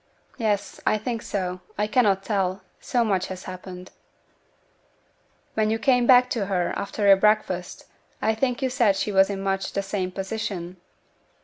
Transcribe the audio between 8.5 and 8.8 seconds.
you